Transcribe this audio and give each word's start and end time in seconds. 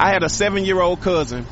I 0.00 0.10
had 0.10 0.22
a 0.22 0.28
seven 0.28 0.64
year 0.64 0.80
old 0.80 1.00
cousin. 1.00 1.44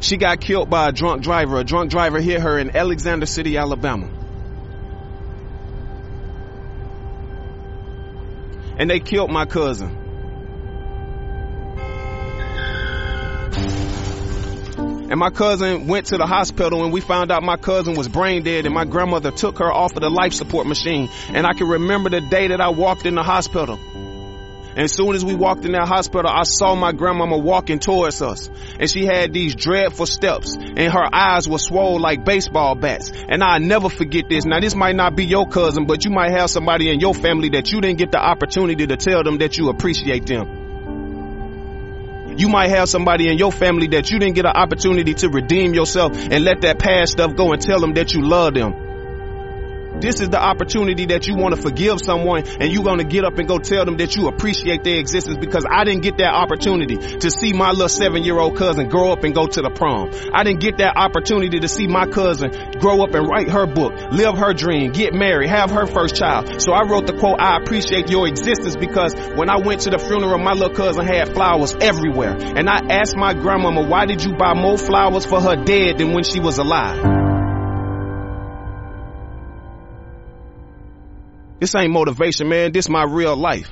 She 0.00 0.18
got 0.18 0.42
killed 0.42 0.68
by 0.68 0.90
a 0.90 0.92
drunk 0.92 1.22
driver. 1.22 1.58
A 1.58 1.64
drunk 1.64 1.90
driver 1.90 2.20
hit 2.20 2.42
her 2.42 2.58
in 2.58 2.76
Alexander 2.76 3.24
City, 3.24 3.56
Alabama. 3.56 4.10
And 8.76 8.90
they 8.90 9.00
killed 9.00 9.30
my 9.30 9.46
cousin. 9.46 10.01
And 15.12 15.18
my 15.18 15.28
cousin 15.28 15.88
went 15.88 16.06
to 16.06 16.16
the 16.16 16.24
hospital 16.24 16.84
and 16.84 16.90
we 16.90 17.02
found 17.02 17.30
out 17.30 17.42
my 17.42 17.58
cousin 17.58 17.96
was 17.96 18.08
brain 18.08 18.44
dead 18.44 18.64
and 18.64 18.74
my 18.74 18.86
grandmother 18.86 19.30
took 19.30 19.58
her 19.58 19.70
off 19.70 19.94
of 19.94 20.00
the 20.00 20.08
life 20.08 20.32
support 20.32 20.66
machine. 20.66 21.10
And 21.28 21.46
I 21.46 21.52
can 21.52 21.68
remember 21.68 22.08
the 22.08 22.22
day 22.22 22.48
that 22.48 22.62
I 22.62 22.70
walked 22.70 23.04
in 23.04 23.14
the 23.14 23.22
hospital. 23.22 23.78
And 23.78 24.78
as 24.78 24.92
soon 24.94 25.14
as 25.14 25.22
we 25.22 25.34
walked 25.34 25.66
in 25.66 25.72
that 25.72 25.86
hospital, 25.86 26.30
I 26.30 26.44
saw 26.44 26.74
my 26.74 26.92
grandmama 26.92 27.36
walking 27.36 27.78
towards 27.78 28.22
us. 28.22 28.48
And 28.80 28.88
she 28.88 29.04
had 29.04 29.34
these 29.34 29.54
dreadful 29.54 30.06
steps 30.06 30.56
and 30.56 30.90
her 30.90 31.14
eyes 31.14 31.46
were 31.46 31.58
swollen 31.58 32.00
like 32.00 32.24
baseball 32.24 32.74
bats. 32.74 33.12
And 33.12 33.44
I'll 33.44 33.60
never 33.60 33.90
forget 33.90 34.30
this. 34.30 34.46
Now 34.46 34.60
this 34.60 34.74
might 34.74 34.96
not 34.96 35.14
be 35.14 35.26
your 35.26 35.46
cousin, 35.46 35.84
but 35.84 36.06
you 36.06 36.10
might 36.10 36.30
have 36.30 36.48
somebody 36.48 36.90
in 36.90 37.00
your 37.00 37.12
family 37.12 37.50
that 37.50 37.70
you 37.70 37.82
didn't 37.82 37.98
get 37.98 38.12
the 38.12 38.18
opportunity 38.18 38.86
to 38.86 38.96
tell 38.96 39.22
them 39.22 39.36
that 39.40 39.58
you 39.58 39.68
appreciate 39.68 40.24
them. 40.24 40.61
You 42.36 42.48
might 42.48 42.68
have 42.70 42.88
somebody 42.88 43.28
in 43.28 43.38
your 43.38 43.52
family 43.52 43.88
that 43.88 44.10
you 44.10 44.18
didn't 44.18 44.34
get 44.34 44.46
an 44.46 44.52
opportunity 44.52 45.14
to 45.14 45.28
redeem 45.28 45.74
yourself 45.74 46.16
and 46.16 46.44
let 46.44 46.62
that 46.62 46.78
past 46.78 47.12
stuff 47.12 47.36
go 47.36 47.52
and 47.52 47.60
tell 47.60 47.80
them 47.80 47.94
that 47.94 48.12
you 48.12 48.22
love 48.22 48.54
them. 48.54 48.91
This 50.02 50.20
is 50.20 50.30
the 50.30 50.42
opportunity 50.42 51.06
that 51.06 51.28
you 51.28 51.36
want 51.36 51.54
to 51.54 51.62
forgive 51.62 52.00
someone 52.00 52.42
and 52.44 52.72
you're 52.72 52.82
going 52.82 52.98
to 52.98 53.04
get 53.04 53.24
up 53.24 53.38
and 53.38 53.46
go 53.46 53.58
tell 53.58 53.84
them 53.84 53.96
that 53.98 54.16
you 54.16 54.26
appreciate 54.26 54.82
their 54.82 54.98
existence 54.98 55.36
because 55.38 55.64
I 55.64 55.84
didn't 55.84 56.02
get 56.02 56.18
that 56.18 56.34
opportunity 56.34 56.96
to 56.96 57.30
see 57.30 57.52
my 57.52 57.70
little 57.70 57.88
seven 57.88 58.24
year 58.24 58.36
old 58.36 58.56
cousin 58.56 58.88
grow 58.88 59.12
up 59.12 59.22
and 59.22 59.32
go 59.32 59.46
to 59.46 59.62
the 59.62 59.70
prom. 59.70 60.10
I 60.34 60.42
didn't 60.42 60.58
get 60.58 60.78
that 60.78 60.96
opportunity 60.96 61.60
to 61.60 61.68
see 61.68 61.86
my 61.86 62.06
cousin 62.06 62.50
grow 62.80 63.04
up 63.04 63.14
and 63.14 63.28
write 63.28 63.48
her 63.50 63.64
book, 63.66 63.92
live 64.10 64.36
her 64.38 64.52
dream, 64.52 64.90
get 64.90 65.14
married, 65.14 65.48
have 65.48 65.70
her 65.70 65.86
first 65.86 66.16
child. 66.16 66.60
So 66.60 66.72
I 66.72 66.82
wrote 66.82 67.06
the 67.06 67.16
quote, 67.16 67.38
I 67.38 67.58
appreciate 67.58 68.10
your 68.10 68.26
existence 68.26 68.74
because 68.74 69.14
when 69.36 69.48
I 69.48 69.58
went 69.58 69.82
to 69.82 69.90
the 69.90 70.00
funeral, 70.00 70.38
my 70.38 70.52
little 70.52 70.74
cousin 70.74 71.06
had 71.06 71.32
flowers 71.32 71.76
everywhere. 71.80 72.36
And 72.36 72.68
I 72.68 72.80
asked 72.90 73.16
my 73.16 73.34
grandmama, 73.34 73.86
why 73.86 74.06
did 74.06 74.24
you 74.24 74.34
buy 74.34 74.54
more 74.54 74.78
flowers 74.78 75.24
for 75.24 75.40
her 75.40 75.54
dead 75.54 75.98
than 75.98 76.12
when 76.12 76.24
she 76.24 76.40
was 76.40 76.58
alive? 76.58 77.21
This 81.62 81.76
ain't 81.76 81.92
motivation, 81.92 82.48
man. 82.48 82.72
This 82.72 82.88
my 82.88 83.04
real 83.04 83.36
life. 83.36 83.70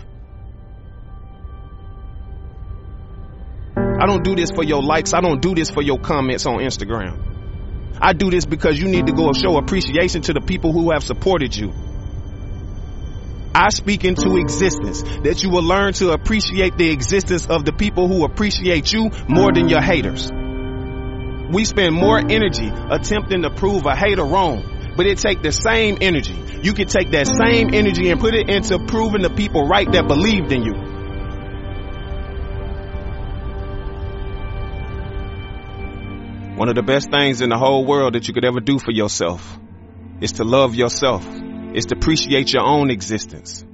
I 3.77 4.07
don't 4.07 4.23
do 4.23 4.37
this 4.37 4.53
for 4.53 4.63
your 4.63 4.81
likes. 4.81 5.13
I 5.13 5.21
don't 5.21 5.43
do 5.43 5.57
this 5.57 5.71
for 5.71 5.83
your 5.83 5.99
comments 5.99 6.47
on 6.47 6.59
Instagram. 6.59 7.19
I 8.01 8.13
do 8.13 8.31
this 8.31 8.47
because 8.47 8.79
you 8.79 8.87
need 8.87 9.09
to 9.09 9.13
go 9.13 9.33
show 9.33 9.59
appreciation 9.59 10.23
to 10.23 10.33
the 10.33 10.41
people 10.41 10.73
who 10.73 10.93
have 10.93 11.03
supported 11.03 11.57
you. 11.57 11.73
I 13.57 13.71
speak 13.71 14.05
into 14.05 14.37
existence 14.37 15.03
that 15.25 15.43
you 15.43 15.51
will 15.51 15.65
learn 15.65 15.93
to 15.95 16.13
appreciate 16.13 16.79
the 16.79 16.91
existence 16.91 17.49
of 17.49 17.65
the 17.65 17.73
people 17.73 18.07
who 18.07 18.25
appreciate 18.25 18.93
you 18.93 19.11
more 19.27 19.53
than 19.53 19.69
your 19.69 19.83
haters. 19.83 20.31
We 21.53 21.65
spend 21.65 21.97
more 21.97 22.21
energy 22.21 22.69
attempting 22.69 23.43
to 23.43 23.51
prove 23.51 23.85
a 23.85 23.97
hater 23.97 24.23
wrong, 24.25 24.70
but 24.97 25.07
it 25.07 25.19
take 25.19 25.43
the 25.43 25.53
same 25.53 25.99
energy 26.01 26.51
you 26.63 26.75
can 26.75 26.89
take 26.89 27.11
that 27.13 27.27
same 27.27 27.73
energy 27.73 28.11
and 28.11 28.21
put 28.21 28.35
it 28.35 28.51
into 28.51 28.79
proving 28.79 29.23
the 29.23 29.31
people 29.31 29.67
right 29.67 29.91
that 29.93 30.07
believed 30.07 30.53
in 30.53 30.63
you. 30.63 30.75
One 36.57 36.69
of 36.69 36.75
the 36.75 36.83
best 36.83 37.11
things 37.11 37.41
in 37.41 37.49
the 37.49 37.57
whole 37.57 37.87
world 37.87 38.15
that 38.15 38.29
you 38.29 38.35
could 38.35 38.45
ever 38.45 38.61
do 38.61 38.79
for 38.79 38.91
yourself 38.91 39.59
is 40.21 40.33
to 40.33 40.45
love 40.45 40.75
yourself, 40.75 41.27
is 41.75 41.87
to 41.87 41.97
appreciate 41.97 42.53
your 42.53 42.65
own 42.65 42.91
existence. 42.91 43.65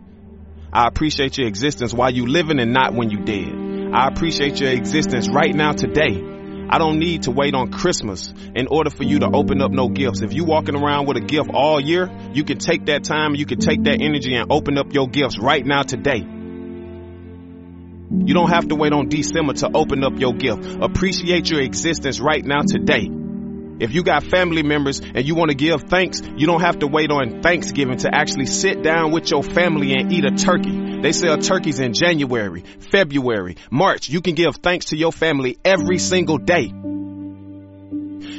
I 0.72 0.86
appreciate 0.86 1.38
your 1.38 1.48
existence 1.48 1.92
while 1.92 2.12
you 2.12 2.26
living 2.26 2.60
and 2.60 2.72
not 2.72 2.94
when 2.94 3.10
you 3.10 3.24
dead. 3.24 3.52
I 3.92 4.06
appreciate 4.06 4.60
your 4.60 4.70
existence 4.70 5.28
right 5.28 5.52
now 5.52 5.72
today 5.72 6.35
I 6.68 6.78
don't 6.78 6.98
need 6.98 7.22
to 7.24 7.30
wait 7.30 7.54
on 7.54 7.70
Christmas 7.70 8.32
in 8.54 8.66
order 8.66 8.90
for 8.90 9.04
you 9.04 9.20
to 9.20 9.30
open 9.32 9.62
up 9.62 9.70
no 9.70 9.88
gifts. 9.88 10.22
If 10.22 10.32
you 10.32 10.44
walking 10.44 10.76
around 10.76 11.06
with 11.06 11.16
a 11.16 11.20
gift 11.20 11.50
all 11.52 11.80
year, 11.80 12.10
you 12.32 12.44
can 12.44 12.58
take 12.58 12.86
that 12.86 13.04
time, 13.04 13.34
you 13.34 13.46
can 13.46 13.58
take 13.58 13.84
that 13.84 14.00
energy 14.00 14.34
and 14.34 14.50
open 14.50 14.78
up 14.78 14.92
your 14.92 15.08
gifts 15.08 15.38
right 15.38 15.64
now 15.64 15.82
today. 15.82 16.24
You 18.08 18.34
don't 18.34 18.50
have 18.50 18.68
to 18.68 18.74
wait 18.76 18.92
on 18.92 19.08
December 19.08 19.54
to 19.54 19.70
open 19.74 20.04
up 20.04 20.18
your 20.18 20.32
gift. 20.32 20.78
Appreciate 20.80 21.50
your 21.50 21.60
existence 21.60 22.20
right 22.20 22.44
now 22.44 22.62
today. 22.62 23.10
If 23.78 23.92
you 23.92 24.02
got 24.02 24.24
family 24.24 24.62
members 24.62 25.00
and 25.00 25.26
you 25.26 25.34
want 25.34 25.50
to 25.50 25.54
give 25.54 25.82
thanks, 25.82 26.22
you 26.36 26.46
don't 26.46 26.62
have 26.62 26.78
to 26.78 26.86
wait 26.86 27.10
on 27.10 27.42
Thanksgiving 27.42 27.98
to 27.98 28.14
actually 28.14 28.46
sit 28.46 28.82
down 28.82 29.12
with 29.12 29.30
your 29.30 29.42
family 29.42 29.92
and 29.92 30.10
eat 30.10 30.24
a 30.24 30.30
turkey. 30.30 31.00
They 31.02 31.12
sell 31.12 31.36
turkeys 31.36 31.78
in 31.78 31.92
January, 31.92 32.64
February, 32.90 33.56
March. 33.70 34.08
You 34.08 34.22
can 34.22 34.34
give 34.34 34.56
thanks 34.56 34.86
to 34.86 34.96
your 34.96 35.12
family 35.12 35.58
every 35.64 35.98
single 35.98 36.38
day. 36.38 36.72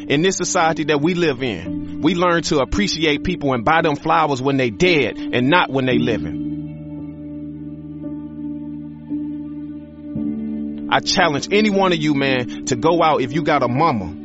In 0.07 0.21
this 0.21 0.37
society 0.37 0.85
that 0.85 1.01
we 1.01 1.13
live 1.13 1.43
in, 1.43 2.01
we 2.01 2.15
learn 2.15 2.41
to 2.43 2.59
appreciate 2.59 3.23
people 3.23 3.53
and 3.53 3.63
buy 3.63 3.81
them 3.83 3.95
flowers 3.95 4.41
when 4.41 4.57
they 4.57 4.71
dead 4.71 5.17
and 5.17 5.49
not 5.49 5.69
when 5.69 5.85
they 5.85 5.99
living. 5.99 6.47
I 10.89 10.99
challenge 11.01 11.49
any 11.51 11.69
one 11.69 11.91
of 11.91 11.99
you, 11.99 12.13
man, 12.15 12.65
to 12.65 12.75
go 12.75 13.03
out 13.03 13.21
if 13.21 13.33
you 13.33 13.43
got 13.43 13.61
a 13.61 13.67
mama, 13.67 14.16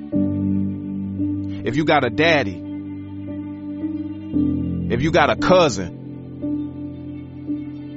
if 1.65 1.77
you 1.77 1.85
got 1.85 2.05
a 2.05 2.11
daddy, 2.11 2.61
if 4.95 5.03
you 5.03 5.11
got 5.11 5.31
a 5.31 5.37
cousin, 5.37 6.03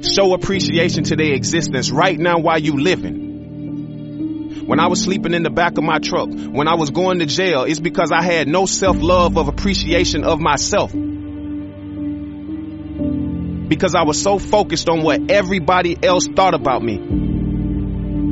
Show 0.05 0.33
appreciation 0.33 1.03
to 1.05 1.15
their 1.15 1.33
existence 1.33 1.89
right 1.89 2.17
now 2.17 2.37
while 2.37 2.59
you 2.59 2.77
living. 2.77 4.67
When 4.67 4.79
I 4.79 4.87
was 4.87 5.01
sleeping 5.01 5.33
in 5.33 5.43
the 5.43 5.49
back 5.49 5.77
of 5.77 5.83
my 5.83 5.99
truck, 5.99 6.29
when 6.29 6.67
I 6.67 6.75
was 6.75 6.91
going 6.91 7.19
to 7.19 7.25
jail, 7.25 7.63
it's 7.63 7.79
because 7.79 8.11
I 8.11 8.21
had 8.21 8.47
no 8.47 8.65
self-love 8.65 9.37
of 9.37 9.47
appreciation 9.47 10.23
of 10.23 10.39
myself. 10.39 10.91
Because 13.67 13.95
I 13.95 14.03
was 14.03 14.21
so 14.21 14.37
focused 14.37 14.89
on 14.89 15.01
what 15.01 15.31
everybody 15.31 15.97
else 16.03 16.27
thought 16.27 16.53
about 16.53 16.83
me. 16.83 17.24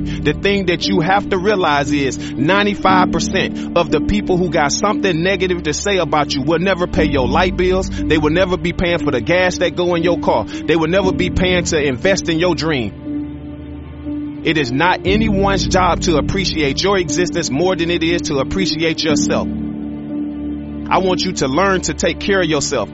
The 0.04 0.34
thing 0.34 0.68
that 0.68 0.88
you 0.88 1.00
have 1.02 1.30
to 1.30 1.38
realize 1.38 1.92
is 1.92 2.18
95% 2.18 3.78
of 3.78 3.92
the 3.92 4.02
people 4.02 4.38
who 4.38 4.50
got 4.50 4.72
something 4.72 5.24
negative 5.24 5.64
to 5.64 5.74
say 5.74 5.98
about 5.98 6.34
you 6.34 6.44
will 6.44 6.60
never 6.60 6.88
pay 6.88 7.06
your 7.06 7.28
light 7.28 7.58
bills. 7.58 7.90
They 7.90 8.18
will 8.18 8.32
never 8.32 8.58
be 8.58 8.74
paying 8.74 9.00
for 9.00 9.12
the 9.12 9.22
gas 9.22 9.58
that 9.60 9.76
go 9.76 9.96
in 9.96 10.04
your 10.04 10.20
car. 10.20 10.46
They 10.46 10.76
will 10.76 10.90
never 10.90 11.12
be 11.12 11.30
paying 11.30 11.64
to 11.66 11.82
invest 11.82 12.30
in 12.30 12.40
your 12.40 12.56
dream. 12.56 14.42
It 14.46 14.58
is 14.58 14.72
not 14.72 15.08
anyone's 15.08 15.68
job 15.68 16.02
to 16.02 16.18
appreciate 16.18 16.84
your 16.84 16.98
existence 16.98 17.50
more 17.50 17.76
than 17.76 17.90
it 17.90 18.04
is 18.04 18.24
to 18.24 18.40
appreciate 18.40 19.02
yourself. 19.02 19.48
I 19.48 20.98
want 20.98 21.24
you 21.24 21.32
to 21.34 21.48
learn 21.48 21.82
to 21.84 21.94
take 21.94 22.20
care 22.20 22.42
of 22.42 22.48
yourself. 22.50 22.90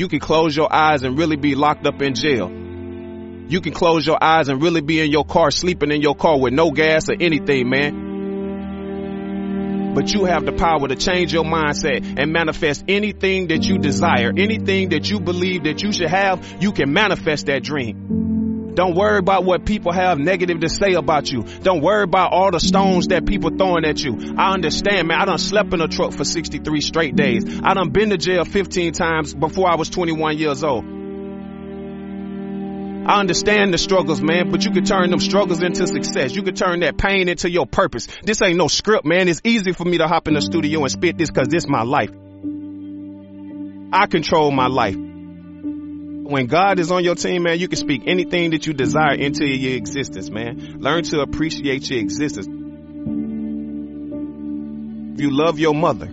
You 0.00 0.08
can 0.08 0.18
close 0.18 0.56
your 0.56 0.72
eyes 0.74 1.02
and 1.02 1.18
really 1.18 1.36
be 1.36 1.54
locked 1.54 1.86
up 1.86 2.00
in 2.00 2.14
jail. 2.14 2.48
You 2.48 3.60
can 3.60 3.74
close 3.74 4.06
your 4.06 4.16
eyes 4.24 4.48
and 4.48 4.62
really 4.62 4.80
be 4.80 4.98
in 4.98 5.10
your 5.10 5.26
car, 5.26 5.50
sleeping 5.50 5.90
in 5.90 6.00
your 6.00 6.14
car 6.14 6.40
with 6.40 6.54
no 6.54 6.70
gas 6.70 7.10
or 7.10 7.16
anything, 7.20 7.68
man. 7.68 8.08
But 9.94 10.10
you 10.14 10.24
have 10.24 10.46
the 10.46 10.52
power 10.52 10.88
to 10.88 10.96
change 10.96 11.34
your 11.34 11.44
mindset 11.44 12.18
and 12.18 12.32
manifest 12.32 12.84
anything 12.88 13.48
that 13.48 13.62
you 13.68 13.76
desire, 13.76 14.32
anything 14.34 14.88
that 14.88 15.10
you 15.10 15.20
believe 15.20 15.64
that 15.64 15.82
you 15.82 15.92
should 15.92 16.08
have, 16.08 16.62
you 16.62 16.72
can 16.72 16.94
manifest 16.94 17.44
that 17.44 17.62
dream. 17.62 18.29
Don't 18.74 18.94
worry 18.94 19.18
about 19.18 19.44
what 19.44 19.66
people 19.66 19.92
have 19.92 20.18
negative 20.18 20.60
to 20.60 20.68
say 20.68 20.94
about 20.94 21.30
you. 21.30 21.42
Don't 21.42 21.80
worry 21.80 22.04
about 22.04 22.32
all 22.32 22.50
the 22.50 22.60
stones 22.60 23.08
that 23.08 23.26
people 23.26 23.50
throwing 23.50 23.84
at 23.84 24.02
you. 24.02 24.34
I 24.36 24.52
understand, 24.52 25.08
man. 25.08 25.20
I 25.20 25.24
done 25.24 25.38
slept 25.38 25.74
in 25.74 25.80
a 25.80 25.88
truck 25.88 26.12
for 26.12 26.24
63 26.24 26.80
straight 26.80 27.16
days. 27.16 27.44
I 27.62 27.74
done 27.74 27.90
been 27.90 28.10
to 28.10 28.16
jail 28.16 28.44
15 28.44 28.92
times 28.92 29.34
before 29.34 29.68
I 29.68 29.76
was 29.76 29.90
21 29.90 30.38
years 30.38 30.62
old. 30.62 30.84
I 33.06 33.18
understand 33.18 33.74
the 33.74 33.78
struggles, 33.78 34.22
man, 34.22 34.52
but 34.52 34.64
you 34.64 34.70
can 34.70 34.84
turn 34.84 35.10
them 35.10 35.20
struggles 35.20 35.62
into 35.62 35.86
success. 35.86 36.36
You 36.36 36.42
can 36.42 36.54
turn 36.54 36.80
that 36.80 36.96
pain 36.96 37.28
into 37.28 37.50
your 37.50 37.66
purpose. 37.66 38.06
This 38.22 38.40
ain't 38.40 38.56
no 38.56 38.68
script, 38.68 39.04
man. 39.04 39.26
It's 39.26 39.40
easy 39.42 39.72
for 39.72 39.84
me 39.84 39.98
to 39.98 40.06
hop 40.06 40.28
in 40.28 40.34
the 40.34 40.42
studio 40.42 40.82
and 40.82 40.90
spit 40.90 41.18
this 41.18 41.30
cause 41.30 41.48
this 41.48 41.66
my 41.66 41.82
life. 41.82 42.10
I 43.92 44.06
control 44.06 44.52
my 44.52 44.68
life 44.68 45.09
when 46.30 46.46
God 46.46 46.78
is 46.78 46.90
on 46.90 47.04
your 47.04 47.16
team, 47.16 47.42
man, 47.42 47.58
you 47.58 47.68
can 47.68 47.76
speak 47.78 48.02
anything 48.06 48.50
that 48.52 48.66
you 48.66 48.72
desire 48.72 49.14
into 49.14 49.46
your 49.46 49.76
existence, 49.76 50.30
man. 50.30 50.78
Learn 50.80 51.02
to 51.04 51.20
appreciate 51.20 51.90
your 51.90 52.00
existence. 52.00 52.46
If 55.14 55.20
you 55.20 55.30
love 55.36 55.58
your 55.58 55.74
mother, 55.74 56.06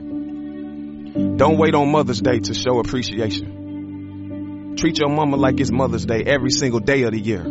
Don't 1.17 1.57
wait 1.57 1.73
on 1.73 1.91
Mother's 1.91 2.21
Day 2.21 2.39
to 2.39 2.53
show 2.53 2.79
appreciation. 2.79 4.75
Treat 4.77 4.99
your 4.99 5.09
mama 5.09 5.35
like 5.35 5.59
it's 5.59 5.71
Mother's 5.71 6.05
Day 6.05 6.23
every 6.23 6.51
single 6.51 6.79
day 6.79 7.01
of 7.03 7.11
the 7.11 7.19
year. 7.19 7.41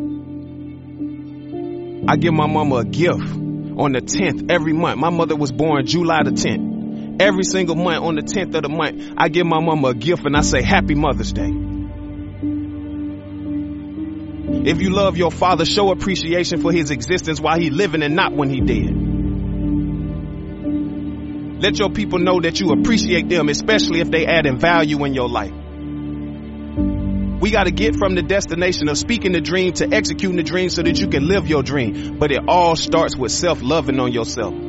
I 2.08 2.16
give 2.16 2.32
my 2.32 2.46
mama 2.46 2.76
a 2.76 2.84
gift 2.84 3.18
on 3.18 3.92
the 3.92 4.00
10th 4.00 4.52
every 4.52 4.72
month. 4.72 4.98
My 5.00 5.10
mother 5.10 5.34
was 5.34 5.50
born 5.50 5.84
July 5.84 6.22
the 6.22 6.30
10th. 6.30 7.20
Every 7.20 7.42
single 7.42 7.74
month 7.74 8.04
on 8.04 8.14
the 8.14 8.22
10th 8.22 8.54
of 8.54 8.62
the 8.62 8.68
month, 8.68 9.14
I 9.16 9.28
give 9.28 9.46
my 9.46 9.58
mama 9.60 9.88
a 9.88 9.94
gift 9.94 10.24
and 10.26 10.36
I 10.36 10.42
say 10.42 10.62
Happy 10.62 10.94
Mother's 10.94 11.32
Day. 11.32 11.65
If 14.66 14.82
you 14.82 14.90
love 14.90 15.16
your 15.16 15.30
father, 15.30 15.64
show 15.64 15.92
appreciation 15.92 16.60
for 16.60 16.72
his 16.72 16.90
existence 16.90 17.40
while 17.40 17.56
he 17.56 17.70
living 17.70 18.02
and 18.02 18.16
not 18.16 18.32
when 18.32 18.50
he 18.50 18.60
dead. 18.60 18.96
Let 21.62 21.78
your 21.78 21.90
people 21.90 22.18
know 22.18 22.40
that 22.40 22.58
you 22.58 22.72
appreciate 22.72 23.28
them, 23.28 23.48
especially 23.48 24.00
if 24.00 24.10
they 24.10 24.26
add 24.26 24.44
in 24.44 24.58
value 24.58 25.04
in 25.04 25.14
your 25.14 25.28
life. 25.28 25.52
We 27.40 27.52
got 27.52 27.64
to 27.64 27.70
get 27.70 27.94
from 27.94 28.16
the 28.16 28.22
destination 28.22 28.88
of 28.88 28.98
speaking 28.98 29.30
the 29.30 29.40
dream 29.40 29.72
to 29.74 29.88
executing 29.88 30.36
the 30.36 30.42
dream 30.42 30.68
so 30.68 30.82
that 30.82 30.98
you 30.98 31.06
can 31.06 31.28
live 31.28 31.46
your 31.46 31.62
dream. 31.62 32.18
But 32.18 32.32
it 32.32 32.40
all 32.48 32.74
starts 32.74 33.16
with 33.16 33.30
self 33.30 33.62
loving 33.62 34.00
on 34.00 34.10
yourself. 34.10 34.65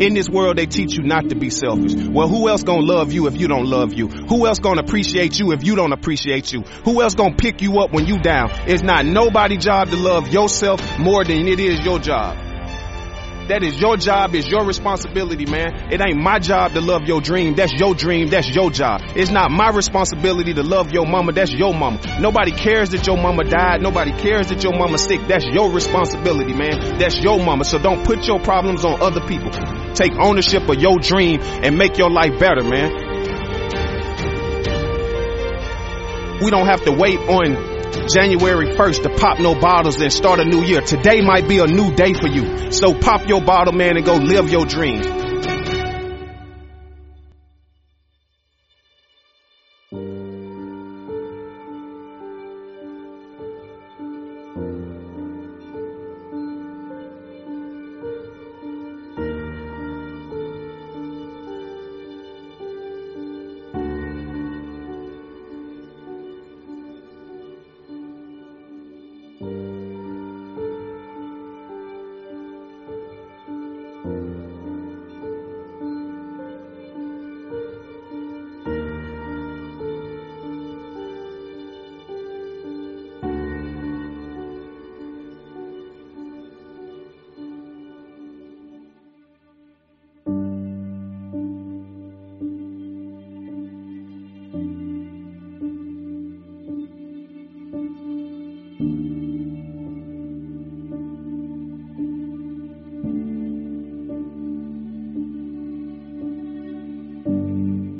In 0.00 0.14
this 0.14 0.30
world, 0.30 0.56
they 0.56 0.64
teach 0.64 0.94
you 0.94 1.02
not 1.04 1.28
to 1.28 1.34
be 1.34 1.50
selfish. 1.50 1.92
Well, 1.94 2.26
who 2.26 2.48
else 2.48 2.62
gonna 2.62 2.80
love 2.80 3.12
you 3.12 3.26
if 3.26 3.38
you 3.38 3.48
don't 3.48 3.66
love 3.66 3.92
you? 3.92 4.08
Who 4.08 4.46
else 4.46 4.58
gonna 4.58 4.80
appreciate 4.80 5.38
you 5.38 5.52
if 5.52 5.62
you 5.62 5.76
don't 5.76 5.92
appreciate 5.92 6.50
you? 6.54 6.62
Who 6.86 7.02
else 7.02 7.14
gonna 7.14 7.36
pick 7.36 7.60
you 7.60 7.80
up 7.80 7.92
when 7.92 8.06
you 8.06 8.18
down? 8.18 8.50
It's 8.66 8.82
not 8.82 9.04
nobody's 9.04 9.62
job 9.62 9.90
to 9.90 9.96
love 9.96 10.28
yourself 10.28 10.80
more 10.98 11.22
than 11.22 11.46
it 11.46 11.60
is 11.60 11.84
your 11.84 11.98
job. 11.98 12.49
That 13.50 13.64
is 13.64 13.80
your 13.80 13.96
job, 13.96 14.36
is 14.36 14.46
your 14.46 14.64
responsibility, 14.64 15.44
man. 15.44 15.92
It 15.92 16.00
ain't 16.00 16.22
my 16.22 16.38
job 16.38 16.72
to 16.74 16.80
love 16.80 17.02
your 17.06 17.20
dream. 17.20 17.56
That's 17.56 17.72
your 17.72 17.96
dream. 17.96 18.28
That's 18.28 18.48
your 18.48 18.70
job. 18.70 19.00
It's 19.16 19.32
not 19.32 19.50
my 19.50 19.70
responsibility 19.70 20.54
to 20.54 20.62
love 20.62 20.92
your 20.92 21.04
mama. 21.04 21.32
That's 21.32 21.52
your 21.52 21.74
mama. 21.74 21.98
Nobody 22.20 22.52
cares 22.52 22.90
that 22.90 23.04
your 23.08 23.16
mama 23.16 23.42
died. 23.42 23.82
Nobody 23.82 24.12
cares 24.12 24.50
that 24.50 24.62
your 24.62 24.78
mama 24.78 24.98
sick. 24.98 25.26
That's 25.26 25.44
your 25.46 25.72
responsibility, 25.72 26.52
man. 26.54 27.00
That's 27.00 27.18
your 27.18 27.44
mama. 27.44 27.64
So 27.64 27.80
don't 27.80 28.06
put 28.06 28.24
your 28.24 28.38
problems 28.38 28.84
on 28.84 29.02
other 29.02 29.26
people. 29.26 29.50
Take 29.94 30.12
ownership 30.12 30.68
of 30.68 30.76
your 30.76 31.00
dream 31.00 31.40
and 31.40 31.76
make 31.76 31.98
your 31.98 32.08
life 32.08 32.38
better, 32.38 32.62
man. 32.62 32.92
We 36.40 36.50
don't 36.52 36.66
have 36.66 36.84
to 36.84 36.92
wait 36.92 37.18
on 37.18 37.69
January 38.12 38.74
1st 38.74 39.02
to 39.02 39.10
pop 39.10 39.38
no 39.38 39.54
bottles 39.54 40.00
and 40.00 40.12
start 40.12 40.40
a 40.40 40.44
new 40.44 40.62
year. 40.62 40.80
Today 40.80 41.20
might 41.20 41.48
be 41.48 41.58
a 41.58 41.66
new 41.66 41.94
day 41.94 42.14
for 42.14 42.28
you. 42.28 42.72
So 42.72 42.94
pop 42.94 43.28
your 43.28 43.40
bottle, 43.40 43.72
man, 43.72 43.96
and 43.96 44.04
go 44.04 44.16
live 44.16 44.50
your 44.50 44.66
dreams. 44.66 45.29